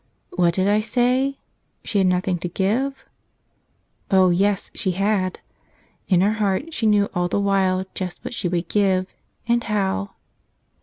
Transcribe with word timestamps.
What 0.31 0.55
did 0.55 0.67
I 0.67 0.79
say? 0.81 1.37
She 1.83 1.99
had 1.99 2.07
nothing 2.07 2.39
to 2.39 2.47
give? 2.47 3.05
Oh, 4.09 4.31
yes, 4.31 4.71
she 4.73 4.93
had! 4.93 5.39
In 6.07 6.21
her 6.21 6.33
heart 6.41 6.73
she 6.73 6.87
knew 6.87 7.07
all 7.13 7.27
the 7.27 7.39
while 7.39 7.85
just 7.93 8.25
what 8.25 8.33
she 8.33 8.47
would 8.47 8.67
give— 8.67 9.05
and 9.47 9.63
how. 9.63 10.15